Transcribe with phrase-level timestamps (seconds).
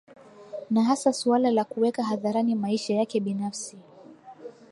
[0.69, 3.77] Na hasa suala la kuweka hadharani maisha yake binafsi